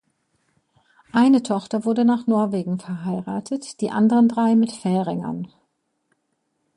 [1.11, 5.53] Eine Tochter wurde nach Norwegen verheiratet, die anderen drei mit Färingern.